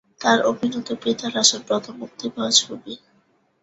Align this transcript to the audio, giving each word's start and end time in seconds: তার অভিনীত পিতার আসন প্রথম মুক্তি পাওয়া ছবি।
তার 0.21 0.39
অভিনীত 0.45 0.87
পিতার 1.01 1.33
আসন 1.37 1.61
প্রথম 1.67 1.93
মুক্তি 2.01 2.25
পাওয়া 2.33 2.51
ছবি। 2.59 2.93